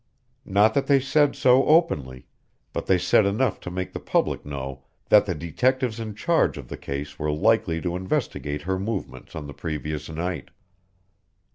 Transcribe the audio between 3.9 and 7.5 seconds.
the public know that the detectives in charge of the case were